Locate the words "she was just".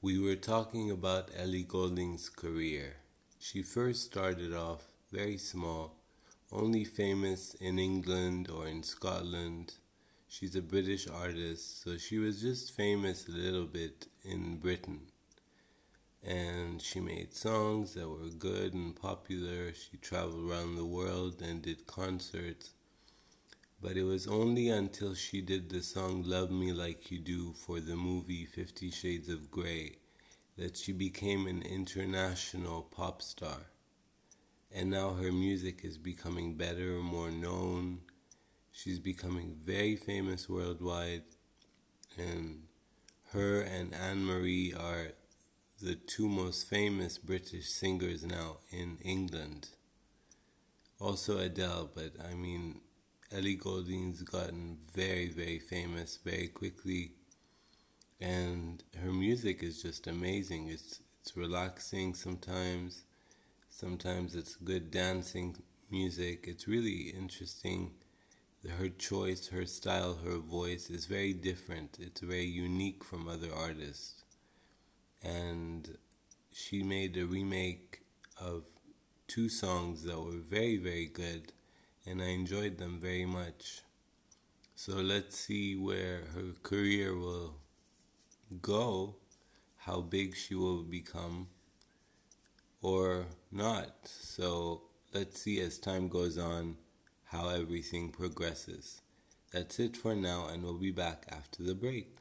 11.98-12.76